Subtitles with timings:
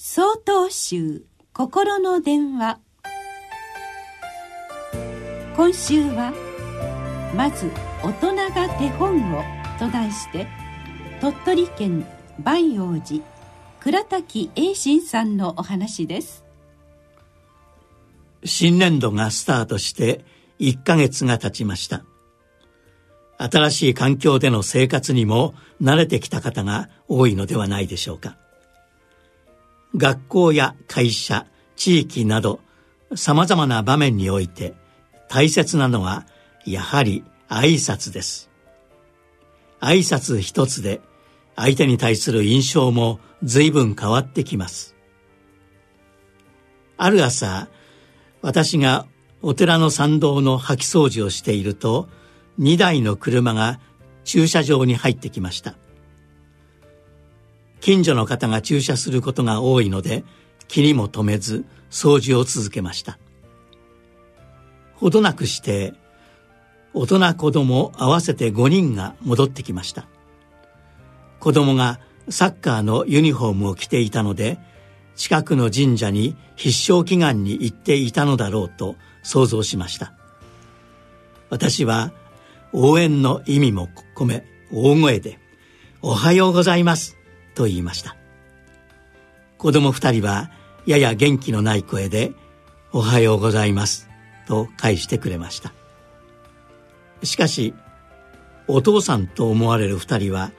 [0.00, 2.78] 総統集心の電話。
[5.56, 6.32] 今週は
[7.34, 7.68] 「まず
[8.04, 9.42] 大人が手本を」
[9.76, 10.46] と題して
[11.20, 12.06] 鳥取県
[12.40, 13.24] 万葉寺
[13.80, 16.44] 倉滝栄信さんのお話です。
[18.44, 20.24] 新年度がスタートして
[20.60, 22.04] 1ヶ月が経ちました。
[23.36, 28.38] 新しい環境での生活にも慣れてきた方が多いのではないでしょうか。
[29.96, 32.60] 学校や会社、地域など
[33.14, 34.74] 様々な場面において
[35.28, 36.26] 大切なのは
[36.66, 38.50] やはり挨拶です。
[39.80, 41.00] 挨拶一つで
[41.56, 44.94] 相手に対する印象も随分変わってきます。
[46.96, 47.68] ある朝、
[48.42, 49.06] 私が
[49.40, 52.08] お寺の参道の掃き掃除をしていると、
[52.58, 53.80] 2台の車が
[54.24, 55.74] 駐車場に入ってきました。
[57.80, 60.24] 近所の方が駐車することが多いので
[60.66, 63.18] 気にも留めず掃除を続けました。
[64.94, 65.94] ほどなくして
[66.92, 70.06] 大人子供合わせて5人が戻ってきました。
[71.38, 74.58] 子供がサッカーのユニフォームを着ていたので
[75.14, 80.12] 近くの神社に必勝祈願に行っていたのだろうと想像しました。
[81.50, 82.12] 私は
[82.72, 85.38] 応援の意味も込め大声で
[86.02, 87.16] 「おはようございます」
[87.58, 88.14] と言いました。
[89.58, 90.48] 子供二人は
[90.86, 92.32] やや元気のない声で
[92.92, 94.08] 「おはようございます」
[94.46, 95.72] と返してくれました。
[97.24, 97.74] しかし
[98.68, 100.52] お父さんと思われる二人は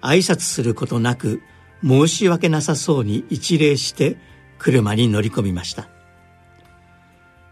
[0.00, 1.42] 挨拶することなく
[1.82, 4.16] 申し訳なさそうに一礼して
[4.58, 5.88] 車に乗り込みました。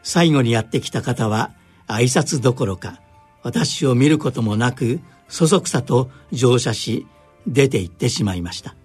[0.04, 1.50] 最後にやってきた方は
[1.88, 3.00] 挨拶どころか
[3.42, 7.08] 私を見ることもなくそそくさと乗車し
[7.48, 8.76] 出て行ってしまいました。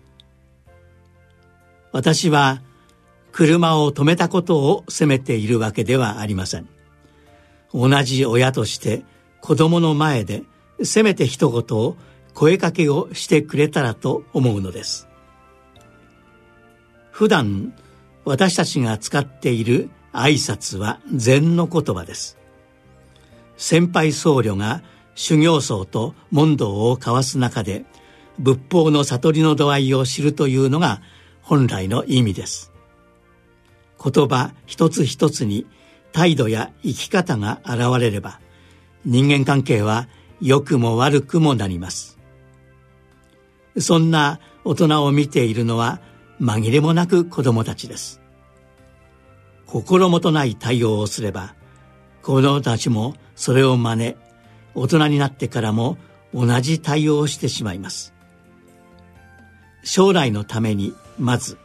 [1.91, 2.61] 私は
[3.31, 6.67] 車を止めたことを責めているわけではありません。
[7.73, 9.03] 同じ親として
[9.41, 10.43] 子供の前で
[10.83, 11.95] せめて一言を
[12.33, 15.07] 声かけをしてくれたらと思うのです。
[17.11, 17.73] 普段
[18.25, 22.37] 私たちが使っている挨拶は禅の言葉です。
[23.57, 24.81] 先輩僧侶が
[25.15, 27.85] 修行僧と問答を交わす中で
[28.39, 31.01] 仏法の悟りの度合いを知るというのが
[31.49, 32.71] 本来の意味です。
[33.99, 35.65] 言葉一つ一つに
[36.11, 38.39] 態度や生き方が現れれば
[39.03, 40.07] 人間関係は
[40.41, 42.19] 良くも悪くもなります。
[43.79, 45.99] そんな大人を見ているのは
[46.39, 48.21] 紛れもなく子供たちです。
[49.65, 51.55] 心もとない対応をすれば
[52.21, 54.15] 子供たちもそれを真似
[54.75, 55.97] 大人になってからも
[56.31, 58.13] 同じ対応をしてしまいます。
[59.83, 61.57] 将来のためにまず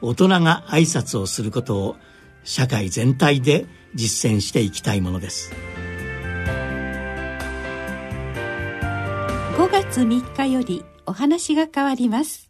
[0.00, 1.96] 大人が挨拶をすることを
[2.44, 5.52] 社会全体で実践していきたいものです。
[9.56, 12.45] 5月3日よりお話が変わります。